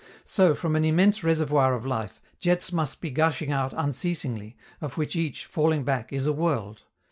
[0.25, 5.15] So, from an immense reservoir of life, jets must be gushing out unceasingly, of which
[5.15, 6.81] each, falling back, is a world.